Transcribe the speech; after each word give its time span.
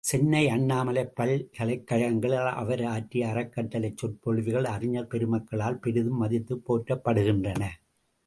சென்னை, 0.03 0.47
அண்ணாமலைப் 0.47 1.15
பல்கலைக் 1.15 1.83
கழகங்களில் 1.87 2.47
அவர் 2.53 2.83
ஆற்றிய 2.83 3.27
அறக் 3.27 3.53
கட்டளைச் 3.53 3.97
சொற்பொழிவுகள் 3.97 4.65
அறிஞர் 4.65 5.07
பெருமக்களால் 5.07 5.79
பெரிதும் 5.79 6.17
மதித்துப் 6.17 6.63
போற்றப்படுகின்றன. 6.67 7.63